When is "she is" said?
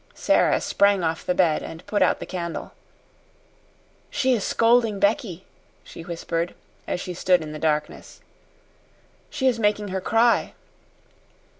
4.09-4.43, 9.29-9.59